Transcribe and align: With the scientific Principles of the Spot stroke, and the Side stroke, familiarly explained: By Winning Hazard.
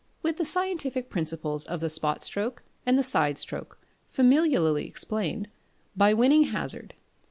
With 0.23 0.37
the 0.37 0.45
scientific 0.45 1.11
Principles 1.11 1.63
of 1.67 1.79
the 1.79 1.87
Spot 1.87 2.23
stroke, 2.23 2.63
and 2.87 2.97
the 2.97 3.03
Side 3.03 3.37
stroke, 3.37 3.77
familiarly 4.07 4.87
explained: 4.87 5.51
By 5.95 6.11
Winning 6.15 6.45
Hazard. 6.45 6.95